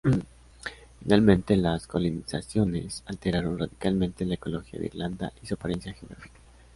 Finalmente, 0.97 1.55
las 1.55 1.85
colonizaciones 1.85 3.03
alteraron 3.05 3.59
radicalmente 3.59 4.25
la 4.25 4.33
ecología 4.33 4.79
de 4.79 4.87
Irlanda 4.87 5.31
y 5.43 5.45
su 5.45 5.53
apariencia 5.53 5.93
geográfica. 5.93 6.39